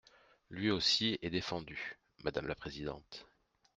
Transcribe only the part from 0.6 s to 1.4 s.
aussi est